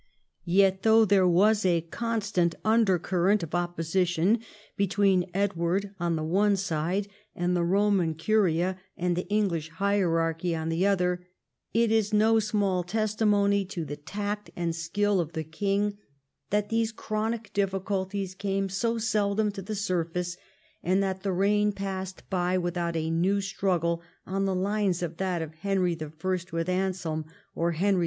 [0.49, 4.39] Yet though there Avas a constant undercurrent of opposition
[4.75, 10.69] between Edward on the one side, and the Roman Curia and the English hierarchy on
[10.69, 11.27] the other,
[11.71, 15.99] it is no small testimony to the tact and skill of the king
[16.49, 20.35] that these chronic difficulties came so seldom to the surface,
[20.81, 25.43] and that the reign passed by without a new struggle on the lines of that
[25.43, 26.35] of Henry I.
[26.51, 27.99] with Anselm or Henry II.